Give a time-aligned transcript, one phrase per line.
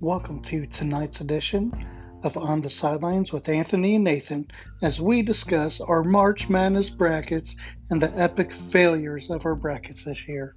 [0.00, 1.72] Welcome to tonight's edition
[2.22, 4.46] of On the Sidelines with Anthony and Nathan
[4.82, 7.56] as we discuss our March Madness brackets
[7.88, 10.54] and the epic failures of our brackets this year.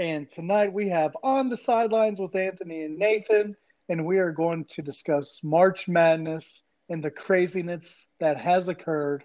[0.00, 3.54] And tonight we have On the Sidelines with Anthony and Nathan,
[3.90, 9.24] and we are going to discuss March Madness and the craziness that has occurred.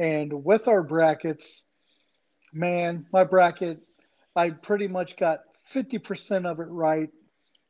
[0.00, 1.62] And with our brackets,
[2.52, 3.78] man, my bracket,
[4.34, 5.42] I pretty much got
[5.72, 7.10] 50% of it right.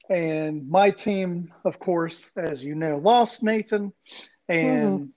[0.08, 3.92] And my team, of course, as you know, lost Nathan.
[4.48, 5.10] And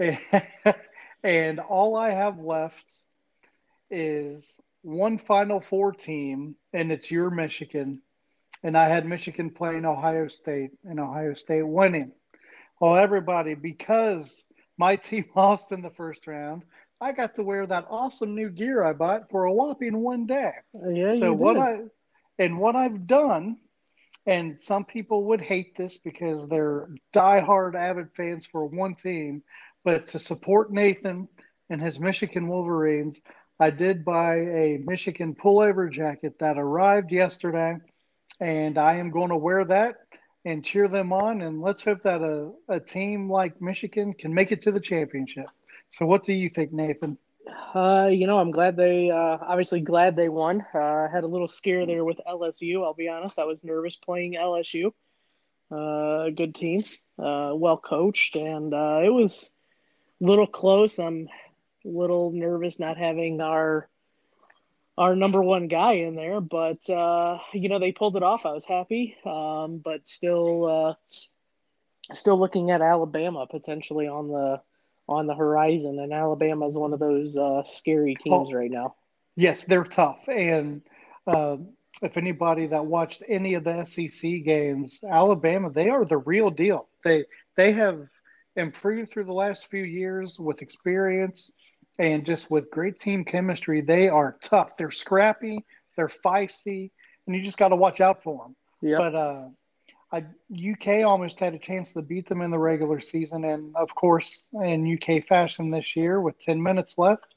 [0.00, 0.70] mm-hmm.
[1.22, 2.84] and all I have left
[3.92, 8.00] is one Final Four team, and it's your Michigan.
[8.62, 12.12] And I had Michigan playing Ohio State, and Ohio State winning.
[12.80, 14.44] Well, everybody, because
[14.76, 16.62] my team lost in the first round,
[17.00, 20.52] I got to wear that awesome new gear I bought for a whopping one day.
[20.74, 21.82] Uh, yeah, so what I
[22.38, 23.58] and what I've done,
[24.26, 29.42] and some people would hate this because they're diehard avid fans for one team,
[29.84, 31.28] but to support Nathan
[31.70, 33.20] and his Michigan Wolverines,
[33.60, 37.76] I did buy a Michigan pullover jacket that arrived yesterday,
[38.40, 39.96] and I am going to wear that
[40.44, 41.42] and cheer them on.
[41.42, 45.46] And let's hope that a, a team like Michigan can make it to the championship.
[45.90, 47.18] So, what do you think, Nathan?
[47.74, 50.64] Uh, you know, I'm glad they uh, obviously glad they won.
[50.74, 52.84] Uh, I had a little scare there with LSU.
[52.84, 54.92] I'll be honest, I was nervous playing LSU.
[55.70, 56.84] Uh, good team,
[57.18, 59.50] uh, well coached, and uh, it was
[60.22, 60.98] a little close.
[60.98, 61.28] I'm
[61.84, 63.88] little nervous not having our
[64.98, 68.44] our number one guy in there, but uh, you know they pulled it off.
[68.44, 70.94] I was happy, um, but still, uh,
[72.12, 74.60] still looking at Alabama potentially on the
[75.08, 78.96] on the horizon, and Alabama is one of those uh, scary teams oh, right now.
[79.36, 80.82] Yes, they're tough, and
[81.28, 81.58] uh,
[82.02, 86.88] if anybody that watched any of the SEC games, Alabama, they are the real deal.
[87.04, 87.24] They
[87.56, 88.08] they have
[88.56, 91.52] improved through the last few years with experience
[91.98, 94.76] and just with great team chemistry, they are tough.
[94.76, 95.64] They're scrappy,
[95.96, 96.90] they're feisty,
[97.26, 98.56] and you just got to watch out for them.
[98.80, 98.98] Yeah.
[98.98, 99.48] But uh,
[100.12, 103.94] I, UK almost had a chance to beat them in the regular season, and of
[103.94, 107.34] course, in UK fashion this year, with 10 minutes left,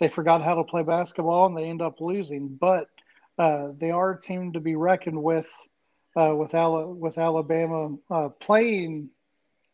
[0.00, 2.48] they forgot how to play basketball and they end up losing.
[2.48, 2.88] But
[3.36, 5.48] uh, they are a team to be reckoned with.
[6.16, 9.08] Uh, with, Al- with Alabama uh, playing,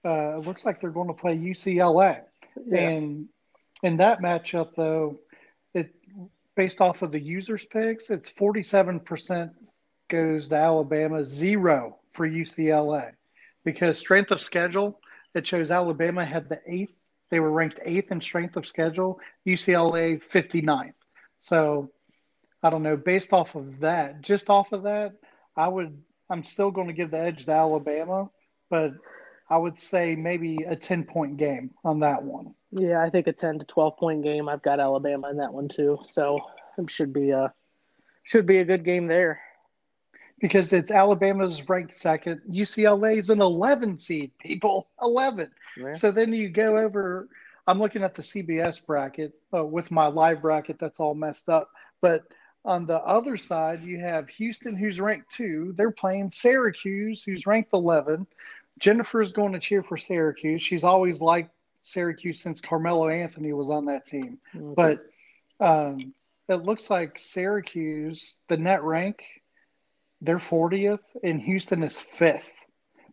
[0.04, 2.20] uh, it looks like they're going to play UCLA,
[2.66, 2.78] yeah.
[2.78, 3.28] and
[3.84, 5.20] in that matchup, though,
[5.74, 5.94] it
[6.56, 9.50] based off of the users picks, it's 47%
[10.08, 13.12] goes to Alabama, zero for UCLA.
[13.62, 14.98] Because strength of schedule,
[15.34, 16.96] it shows Alabama had the eighth.
[17.30, 20.92] They were ranked eighth in strength of schedule, UCLA 59th.
[21.40, 21.90] So
[22.62, 22.96] I don't know.
[22.96, 25.12] Based off of that, just off of that,
[25.56, 28.30] I would, I'm still going to give the edge to Alabama,
[28.70, 28.94] but
[29.48, 32.54] I would say maybe a 10 point game on that one.
[32.70, 34.48] Yeah, I think a 10 to 12 point game.
[34.48, 35.98] I've got Alabama in that one too.
[36.02, 36.40] So
[36.78, 37.52] it should be a
[38.22, 39.40] should be a good game there.
[40.40, 42.40] Because it's Alabama's ranked second.
[42.50, 44.88] UCLA is an 11 seed, people.
[45.00, 45.50] 11.
[45.76, 45.92] Yeah.
[45.94, 47.28] So then you go over
[47.66, 51.70] I'm looking at the CBS bracket uh, with my live bracket that's all messed up.
[52.00, 52.24] But
[52.64, 55.72] on the other side, you have Houston, who's ranked two.
[55.76, 58.26] They're playing Syracuse, who's ranked 11.
[58.78, 60.62] Jennifer's going to cheer for Syracuse.
[60.62, 61.50] She's always liked
[61.84, 64.38] Syracuse since Carmelo Anthony was on that team.
[64.54, 64.74] Okay.
[64.74, 64.98] But
[65.64, 66.14] um,
[66.48, 69.22] it looks like Syracuse, the net rank,
[70.20, 72.52] they're 40th, and Houston is fifth.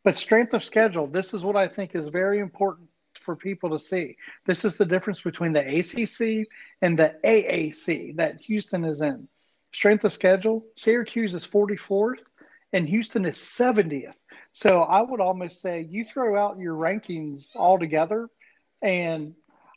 [0.03, 3.79] But strength of schedule, this is what I think is very important for people to
[3.79, 4.17] see.
[4.45, 6.47] This is the difference between the ACC
[6.81, 9.27] and the AAC that Houston is in.
[9.74, 12.24] Strength of schedule, Syracuse is 44th,
[12.73, 14.15] and Houston is 70th.
[14.53, 18.29] So I would almost say you throw out your rankings altogether,
[18.81, 19.33] and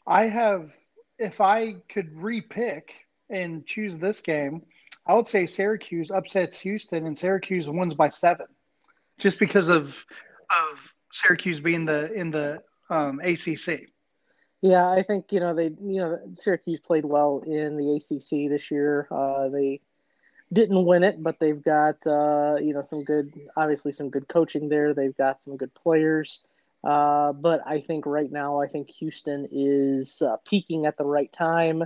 [0.06, 0.70] I have,
[1.18, 2.82] if I could repick
[3.30, 4.62] and choose this game,
[5.06, 8.46] I would say Syracuse upsets Houston, and Syracuse wins by seven,
[9.18, 10.04] just because of
[10.50, 13.88] of Syracuse being the in the um, ACC.
[14.62, 18.70] Yeah, I think you know they you know Syracuse played well in the ACC this
[18.70, 19.06] year.
[19.10, 19.82] Uh, they
[20.54, 24.68] didn't win it, but they've got uh, you know some good, obviously some good coaching
[24.68, 24.94] there.
[24.94, 26.40] They've got some good players.
[26.84, 31.32] Uh, but I think right now, I think Houston is uh, peaking at the right
[31.32, 31.84] time.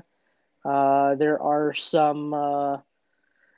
[0.65, 2.79] Uh, there are some, uh,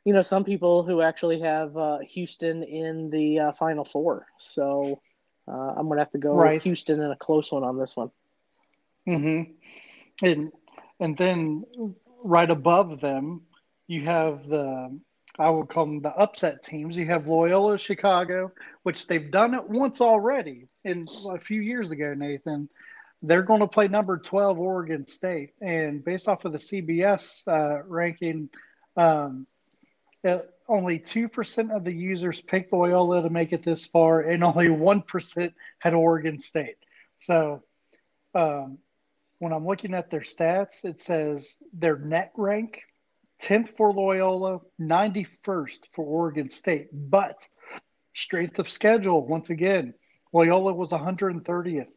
[0.05, 4.27] you know, some people who actually have uh, Houston in the uh, Final Four.
[4.39, 5.01] So
[5.49, 6.63] uh, I'm going to have to go right.
[6.63, 8.11] Houston in a close one on this one.
[9.09, 9.53] Mm-hmm.
[10.27, 10.53] And
[11.01, 11.65] and then
[12.23, 13.43] right above them,
[13.91, 14.97] you have the
[15.37, 16.97] I would call them the upset teams.
[16.97, 18.53] You have Loyola Chicago,
[18.85, 22.69] which they've done it once already in a few years ago, Nathan.
[23.23, 25.55] They're going to play number 12 Oregon State.
[25.61, 28.51] And based off of the CBS uh, ranking,
[28.97, 29.47] um,
[30.25, 34.69] uh, only 2% of the users picked Loyola to make it this far, and only
[34.69, 36.77] 1% had Oregon State.
[37.19, 37.63] So
[38.35, 38.79] um,
[39.39, 42.83] when I'm looking at their stats, it says their net rank
[43.43, 46.89] 10th for Loyola, 91st for Oregon State.
[46.93, 47.47] But
[48.15, 49.95] strength of schedule, once again,
[50.33, 51.93] Loyola was 130th.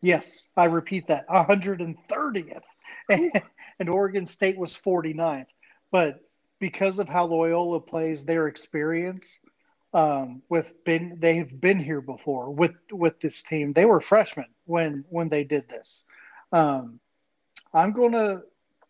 [0.00, 2.60] Yes, I repeat that 130th.
[3.08, 3.32] And,
[3.78, 5.48] and Oregon State was 49th.
[5.90, 6.20] But
[6.60, 9.38] because of how Loyola plays their experience,
[9.94, 13.72] um, with been they have been here before with with this team.
[13.72, 16.04] They were freshmen when when they did this.
[16.52, 16.98] Um,
[17.72, 18.42] I'm going to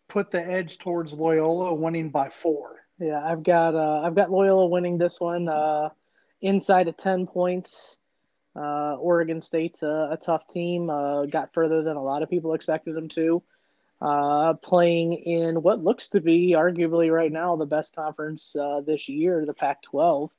[0.07, 2.85] put the edge towards Loyola winning by four.
[2.99, 5.89] Yeah, I've got uh, I've got Loyola winning this one uh,
[6.41, 7.97] inside of ten points.
[8.55, 10.89] Uh, Oregon State's a, a tough team.
[10.89, 13.43] Uh, got further than a lot of people expected them to.
[14.01, 19.09] Uh, playing in what looks to be arguably right now the best conference uh, this
[19.09, 20.29] year, the Pac-12.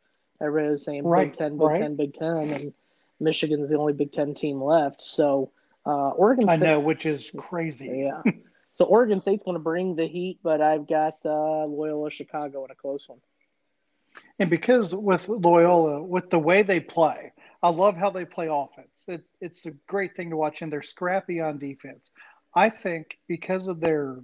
[0.40, 1.80] Everybody's saying right, Big Ten, Big right.
[1.80, 2.74] Ten, Big Ten, and
[3.18, 5.02] Michigan's the only Big Ten team left.
[5.02, 5.50] So
[5.84, 8.06] Oregon State, I know, which is crazy.
[8.06, 8.32] Yeah.
[8.76, 12.70] So Oregon State's going to bring the heat, but I've got uh, Loyola Chicago in
[12.70, 13.20] a close one.
[14.38, 17.32] And because with Loyola, with the way they play,
[17.62, 18.90] I love how they play offense.
[19.08, 22.10] It, it's a great thing to watch, and they're scrappy on defense.
[22.54, 24.18] I think because of their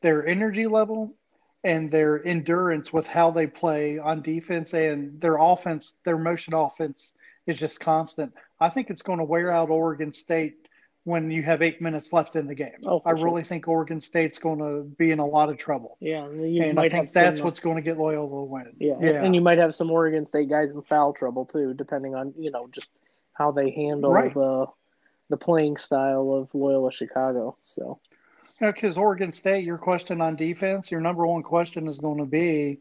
[0.00, 1.16] their energy level
[1.64, 7.10] and their endurance with how they play on defense and their offense, their motion offense
[7.48, 8.32] is just constant.
[8.60, 10.59] I think it's going to wear out Oregon State
[11.04, 12.76] when you have eight minutes left in the game.
[12.86, 15.96] Oh, I really think Oregon State's going to be in a lot of trouble.
[16.00, 18.72] Yeah, and I think that's some, what's going to get Loyola to win.
[18.78, 22.14] Yeah, yeah, and you might have some Oregon State guys in foul trouble too, depending
[22.14, 22.90] on you know just
[23.32, 24.34] how they handle right.
[24.34, 24.66] the
[25.30, 27.56] the playing style of Loyola Chicago.
[27.62, 27.98] So,
[28.60, 32.80] because Oregon State, your question on defense, your number one question is going to be,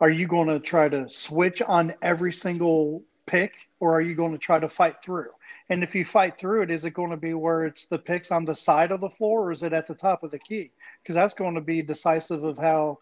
[0.00, 4.32] are you going to try to switch on every single pick, or are you going
[4.32, 5.30] to try to fight through?
[5.68, 8.30] And if you fight through it, is it going to be where it's the picks
[8.30, 10.70] on the side of the floor or is it at the top of the key?
[11.02, 12.98] Because that's going to be decisive of how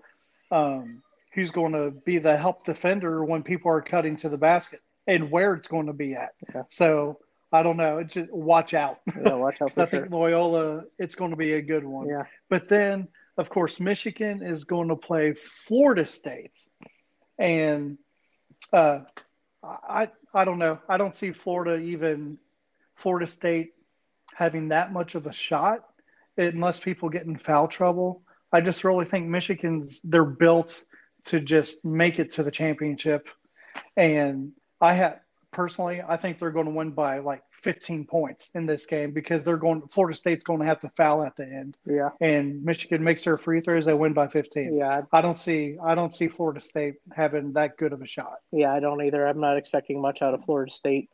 [0.50, 1.02] um,
[1.32, 5.30] who's going to be the help defender when people are cutting to the basket and
[5.30, 6.34] where it's going to be at.
[6.54, 6.62] Yeah.
[6.68, 7.18] So
[7.52, 8.02] I don't know.
[8.02, 9.00] Just watch out.
[9.16, 9.72] Yeah, watch out.
[9.78, 10.08] I think sure.
[10.08, 12.08] Loyola, it's going to be a good one.
[12.08, 12.24] Yeah.
[12.48, 16.58] But then, of course, Michigan is going to play Florida State,
[17.38, 17.98] and
[18.72, 19.00] uh,
[19.62, 20.78] I I don't know.
[20.88, 22.38] I don't see Florida even
[22.94, 23.74] Florida State
[24.34, 25.84] having that much of a shot
[26.36, 28.22] unless people get in foul trouble.
[28.52, 30.84] I just really think Michigan's they're built
[31.26, 33.28] to just make it to the championship.
[33.96, 35.20] And I have
[35.52, 39.44] personally, I think they're going to win by like 15 points in this game because
[39.44, 39.82] they're going.
[39.88, 41.76] Florida State's going to have to foul at the end.
[41.84, 42.10] Yeah.
[42.20, 44.76] And Michigan makes their free throws, they win by 15.
[44.76, 45.02] Yeah.
[45.12, 45.76] I don't see.
[45.82, 48.38] I don't see Florida State having that good of a shot.
[48.52, 49.26] Yeah, I don't either.
[49.26, 51.10] I'm not expecting much out of Florida State.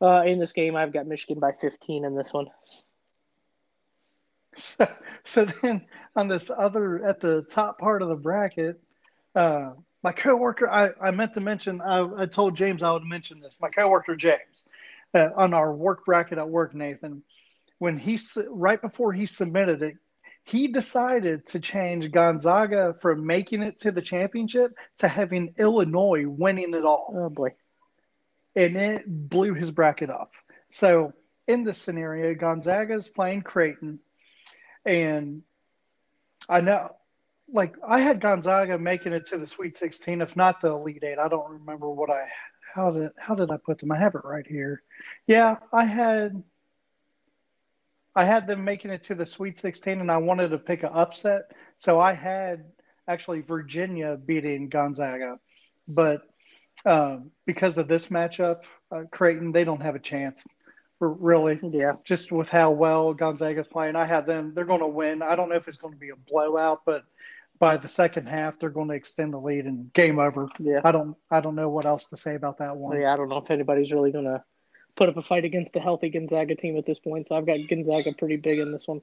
[0.00, 2.48] Uh, in this game, I've got Michigan by 15 in this one.
[4.56, 4.86] So,
[5.24, 8.80] so then on this other at the top part of the bracket,
[9.34, 9.72] uh,
[10.04, 13.58] my coworker, I, I meant to mention, I, I told James I would mention this.
[13.60, 14.64] My coworker James,
[15.14, 17.24] uh, on our work bracket at work, Nathan,
[17.78, 19.96] when he right before he submitted it,
[20.44, 26.74] he decided to change Gonzaga from making it to the championship to having Illinois winning
[26.74, 27.12] it all.
[27.16, 27.54] Oh boy!
[28.56, 30.32] and it blew his bracket up.
[30.70, 31.12] So
[31.48, 34.00] in this scenario, Gonzaga is playing Creighton,
[34.84, 35.42] and
[36.48, 36.94] I know,
[37.52, 41.18] like I had Gonzaga making it to the Sweet 16, if not the Elite Eight.
[41.18, 42.26] I don't remember what I
[42.74, 43.92] how did how did I put them?
[43.92, 44.82] I have it right here.
[45.26, 46.42] Yeah, I had
[48.16, 50.90] I had them making it to the Sweet 16, and I wanted to pick an
[50.92, 52.64] upset, so I had
[53.08, 55.38] actually Virginia beating Gonzaga,
[55.88, 56.22] but
[56.86, 58.60] um, because of this matchup,
[58.90, 60.44] uh, Creighton they don't have a chance.
[61.00, 61.94] Really, yeah.
[62.04, 64.52] Just with how well Gonzaga's playing, I have them.
[64.54, 65.22] They're going to win.
[65.22, 67.04] I don't know if it's going to be a blowout, but
[67.58, 70.48] by the second half, they're going to extend the lead and game over.
[70.58, 70.80] Yeah.
[70.84, 71.16] I don't.
[71.30, 73.00] I don't know what else to say about that one.
[73.00, 74.42] Yeah, I don't know if anybody's really going to
[74.96, 77.28] put up a fight against the healthy Gonzaga team at this point.
[77.28, 79.00] So I've got Gonzaga pretty big in this one.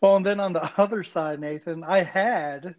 [0.00, 2.74] Well, and then on the other side, Nathan, I had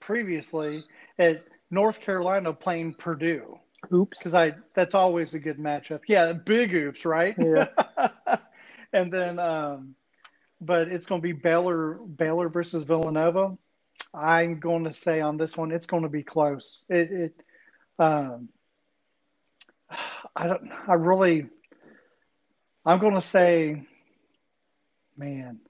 [0.00, 0.84] previously
[1.18, 3.58] at North Carolina playing Purdue.
[3.92, 4.18] Oops.
[4.18, 6.00] Because I that's always a good matchup.
[6.08, 7.34] Yeah, big oops, right?
[7.38, 7.68] Yeah.
[8.92, 9.94] and then um
[10.60, 13.56] but it's gonna be Baylor Baylor versus Villanova.
[14.12, 16.84] I'm going to say on this one it's going to be close.
[16.88, 17.34] It it
[17.98, 18.48] um
[20.34, 21.46] I don't I really
[22.84, 23.82] I'm going to say
[25.16, 25.60] man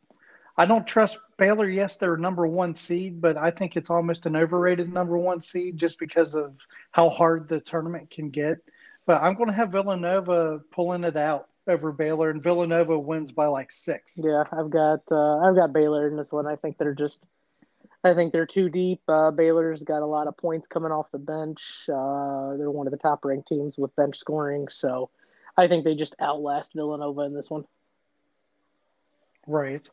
[0.56, 1.68] I don't trust Baylor.
[1.68, 5.76] Yes, they're number one seed, but I think it's almost an overrated number one seed
[5.76, 6.54] just because of
[6.92, 8.58] how hard the tournament can get.
[9.04, 13.46] But I'm going to have Villanova pulling it out over Baylor, and Villanova wins by
[13.46, 14.18] like six.
[14.22, 16.46] Yeah, I've got uh, I've got Baylor in this one.
[16.46, 17.26] I think they're just,
[18.02, 19.00] I think they're too deep.
[19.08, 21.88] Uh, Baylor's got a lot of points coming off the bench.
[21.88, 25.10] Uh, they're one of the top ranked teams with bench scoring, so
[25.56, 27.64] I think they just outlast Villanova in this one.
[29.46, 29.86] Right.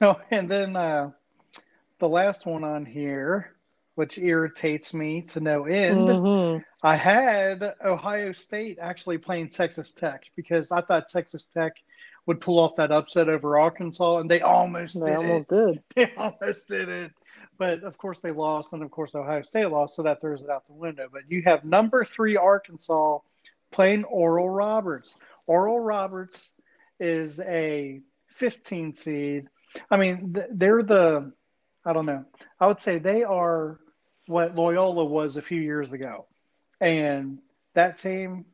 [0.00, 1.10] Oh, and then uh,
[1.98, 3.55] the last one on here,
[3.96, 6.08] which irritates me to no end.
[6.08, 6.62] Mm-hmm.
[6.82, 11.76] I had Ohio State actually playing Texas Tech because I thought Texas Tech
[12.26, 15.16] would pull off that upset over Arkansas, and they almost they did.
[15.16, 15.66] Almost it.
[15.66, 15.82] did.
[15.96, 17.12] They almost did it.
[17.58, 20.50] But of course, they lost, and of course, Ohio State lost, so that throws it
[20.50, 21.08] out the window.
[21.10, 23.18] But you have number three Arkansas
[23.72, 25.16] playing Oral Roberts.
[25.46, 26.52] Oral Roberts
[26.98, 29.48] is a 15 seed
[29.90, 31.32] I mean, they're the,
[31.84, 32.24] I don't know.
[32.60, 33.78] I would say they are
[34.26, 36.26] what Loyola was a few years ago,
[36.80, 37.38] and
[37.74, 38.44] that team,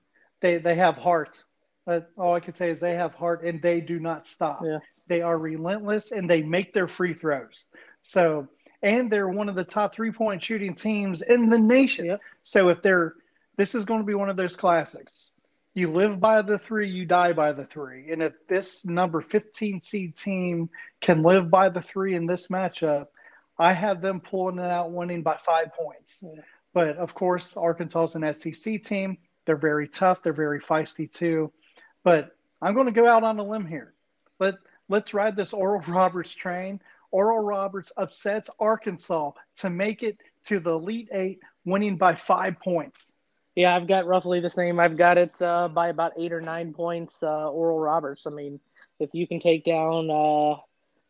[0.40, 1.42] they they have heart.
[1.84, 4.62] But all I can say is they have heart, and they do not stop.
[4.64, 4.78] Yeah.
[5.08, 7.64] They are relentless, and they make their free throws.
[8.02, 8.48] So,
[8.82, 12.18] and they're one of the top three point shooting teams in the nation.
[12.44, 13.14] So if they're,
[13.56, 15.32] this is going to be one of those classics
[15.74, 18.10] you live by the three, you die by the three.
[18.10, 20.68] And if this number 15 seed team
[21.00, 23.06] can live by the three in this matchup,
[23.62, 26.18] I have them pulling it out winning by five points.
[26.20, 26.42] Yeah.
[26.74, 29.18] But of course, Arkansas is an SEC team.
[29.46, 30.22] They're very tough.
[30.22, 31.52] They're very feisty too.
[32.02, 33.94] But I'm going to go out on a limb here.
[34.40, 34.54] Let,
[34.88, 36.80] let's ride this Oral Roberts train.
[37.12, 43.12] Oral Roberts upsets Arkansas to make it to the Elite Eight, winning by five points.
[43.54, 44.80] Yeah, I've got roughly the same.
[44.80, 47.22] I've got it uh, by about eight or nine points.
[47.22, 48.26] Uh, Oral Roberts.
[48.26, 48.58] I mean,
[48.98, 50.56] if you can take down, uh,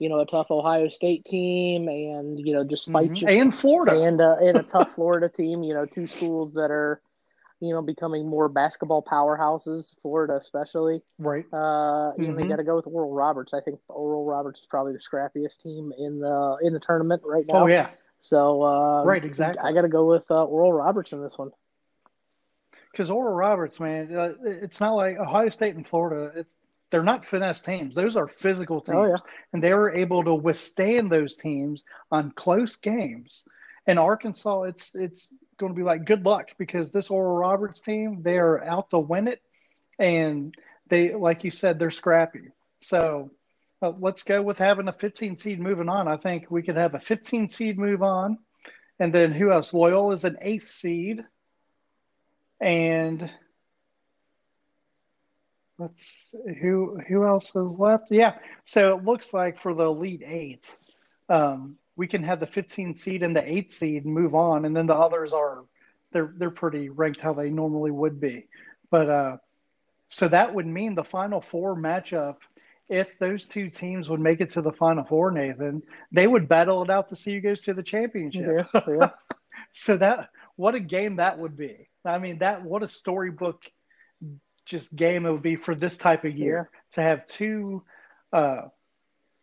[0.02, 3.28] you know, a tough Ohio State team, and you know, just fight mm-hmm.
[3.28, 5.62] you, and Florida, and uh, and a tough Florida team.
[5.62, 7.00] You know, two schools that are,
[7.60, 9.94] you know, becoming more basketball powerhouses.
[10.02, 11.02] Florida, especially.
[11.20, 11.44] Right.
[11.52, 11.56] Uh,
[12.18, 12.24] mm-hmm.
[12.24, 13.54] and they got to go with Oral Roberts.
[13.54, 17.44] I think Oral Roberts is probably the scrappiest team in the in the tournament right
[17.46, 17.62] now.
[17.62, 17.90] Oh yeah.
[18.22, 19.60] So uh, right, exactly.
[19.62, 21.52] I got to go with uh, Oral Roberts in this one
[22.90, 26.32] because Oral Roberts, man, uh, it's not like Ohio State and Florida.
[26.34, 26.56] It's
[26.92, 29.16] they're not finesse teams; those are physical teams, oh, yeah.
[29.52, 31.82] and they were able to withstand those teams
[32.12, 33.44] on close games.
[33.88, 38.22] And Arkansas, it's it's going to be like good luck because this Oral Roberts team,
[38.22, 39.42] they are out to win it,
[39.98, 40.54] and
[40.86, 42.50] they, like you said, they're scrappy.
[42.82, 43.32] So
[43.82, 46.06] uh, let's go with having a 15 seed moving on.
[46.06, 48.38] I think we could have a 15 seed move on,
[49.00, 49.74] and then who else?
[49.74, 51.24] Loyola is an eighth seed
[52.62, 53.28] and
[55.78, 58.10] let's who who else is left?
[58.10, 60.76] Yeah, so it looks like for the elite eight,
[61.28, 64.86] um, we can have the 15 seed and the eight seed move on, and then
[64.86, 65.64] the others are
[66.12, 68.46] they're they're pretty ranked how they normally would be.
[68.90, 69.36] But uh,
[70.08, 72.36] so that would mean the final four matchup.
[72.88, 76.82] If those two teams would make it to the final four, Nathan, they would battle
[76.82, 78.66] it out to see who goes to the championship.
[78.74, 79.10] Yeah, yeah.
[79.72, 81.88] so that what a game that would be.
[82.04, 83.70] I mean, that what a storybook
[84.64, 87.82] just game it would be for this type of year to have two
[88.32, 88.62] uh,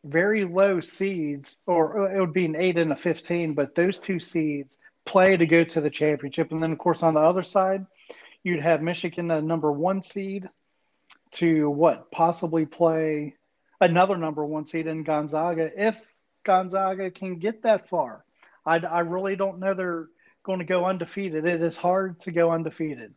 [0.03, 4.19] very low seeds, or it would be an eight and a 15, but those two
[4.19, 6.51] seeds play to go to the championship.
[6.51, 7.85] And then, of course, on the other side,
[8.43, 10.47] you'd have Michigan, a number one seed,
[11.31, 13.35] to what possibly play
[13.81, 18.23] another number one seed in Gonzaga if Gonzaga can get that far.
[18.65, 20.07] I, I really don't know they're
[20.43, 21.45] going to go undefeated.
[21.45, 23.13] It is hard to go undefeated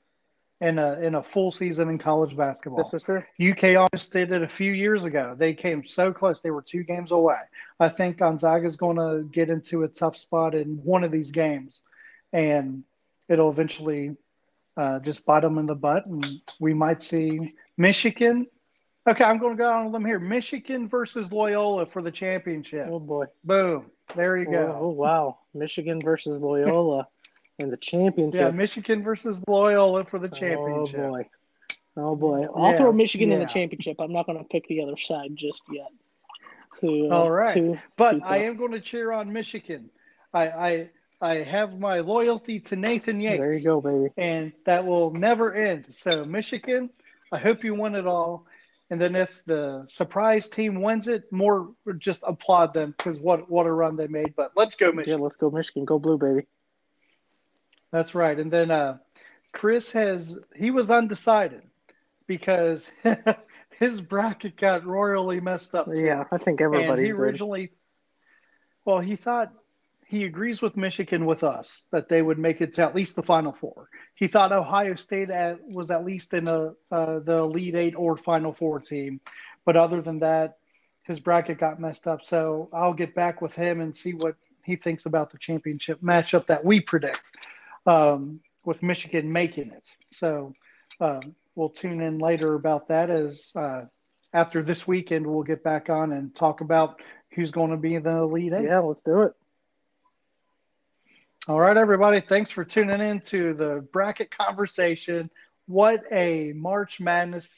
[0.62, 2.78] in a in a full season in college basketball.
[2.78, 3.23] This is true.
[3.40, 5.35] UK almost did it a few years ago.
[5.37, 6.40] They came so close.
[6.40, 7.38] They were two games away.
[7.81, 11.33] I think Gonzaga is going to get into a tough spot in one of these
[11.33, 11.81] games,
[12.33, 12.85] and
[13.28, 14.16] it'll eventually
[14.76, 16.25] uh, just bite them in the butt, and
[16.61, 18.47] we might see Michigan.
[19.04, 20.21] Okay, I'm going to go on a limb here.
[20.21, 22.87] Michigan versus Loyola for the championship.
[22.88, 23.25] Oh boy!
[23.42, 23.90] Boom!
[24.14, 24.76] There you go.
[24.78, 25.38] Oh, oh wow!
[25.54, 27.09] Michigan versus Loyola
[27.59, 28.40] in the championship.
[28.40, 30.99] Yeah, Michigan versus Loyola for the championship.
[30.99, 31.28] Oh boy.
[31.97, 32.47] Oh boy.
[32.56, 33.37] I'll yeah, throw Michigan yeah.
[33.37, 34.00] in the championship.
[34.00, 35.88] I'm not going to pick the other side just yet.
[36.80, 37.54] To, uh, All right.
[37.54, 39.90] To, but I am going to cheer on Michigan.
[40.32, 40.90] I, I
[41.23, 43.38] I have my loyalty to Nathan Yates.
[43.38, 44.09] There you go, baby.
[44.16, 45.87] And that will never end.
[45.92, 46.90] So, Michigan,
[47.30, 48.47] I hope you win it all.
[48.90, 53.66] And then if the surprise team wins it, more just applaud them because what what
[53.66, 54.35] a run they made.
[54.37, 55.18] But let's go Michigan.
[55.18, 55.85] Yeah, let's go Michigan.
[55.85, 56.47] Go blue, baby.
[57.92, 58.38] That's right.
[58.38, 58.99] And then uh,
[59.52, 61.62] Chris has he was undecided
[62.26, 62.90] because
[63.78, 65.87] his bracket got royally messed up.
[65.87, 66.02] Too.
[66.02, 67.04] Yeah, I think everybody.
[67.04, 67.70] he originally,
[68.84, 69.52] well, he thought
[70.06, 73.22] he agrees with Michigan with us that they would make it to at least the
[73.22, 73.88] Final Four.
[74.14, 78.16] He thought Ohio State at, was at least in a uh, the Elite Eight or
[78.16, 79.20] Final Four team,
[79.66, 80.56] but other than that,
[81.02, 82.25] his bracket got messed up.
[82.25, 86.46] So I'll get back with him and see what he thinks about the championship matchup
[86.46, 87.32] that we predict
[87.86, 89.84] um, with Michigan making it.
[90.12, 90.54] So
[91.00, 91.20] uh,
[91.54, 93.82] we'll tune in later about that as uh,
[94.32, 97.00] after this weekend we'll get back on and talk about
[97.34, 98.64] who's going to be in the Elite Eight.
[98.64, 99.32] Yeah, let's do it.
[101.48, 102.20] All right, everybody.
[102.20, 105.28] Thanks for tuning in to the bracket conversation.
[105.66, 107.50] What a March Madness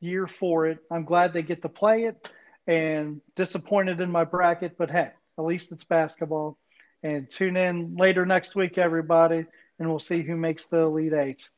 [0.00, 0.78] year for it.
[0.90, 2.30] I'm glad they get to play it
[2.66, 6.56] and disappointed in my bracket, but hey, at least it's basketball.
[7.02, 9.44] And tune in later next week, everybody,
[9.78, 11.48] and we'll see who makes the Elite Eight.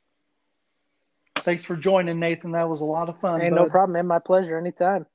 [1.36, 2.52] Thanks for joining, Nathan.
[2.52, 3.40] That was a lot of fun.
[3.40, 3.56] Hey, bud.
[3.56, 4.06] no problem, man.
[4.06, 4.58] My pleasure.
[4.58, 5.06] Anytime.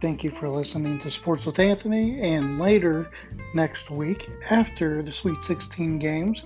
[0.00, 2.20] Thank you for listening to Sports with Anthony.
[2.20, 3.10] And later
[3.54, 6.44] next week, after the Sweet 16 games,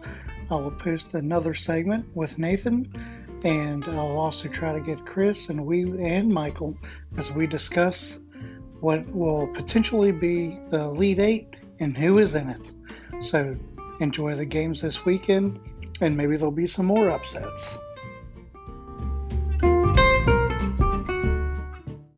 [0.51, 2.91] I will post another segment with Nathan.
[3.45, 6.77] And I'll also try to get Chris and we and Michael
[7.17, 8.19] as we discuss
[8.81, 12.73] what will potentially be the Elite Eight and who is in it.
[13.21, 13.57] So
[14.01, 15.59] enjoy the games this weekend,
[16.01, 17.79] and maybe there'll be some more upsets.